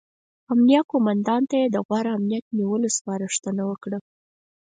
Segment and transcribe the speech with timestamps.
[0.51, 3.97] امنیه قوماندان ته یې د غوره امنیت نیولو سپارښتنه وکړه.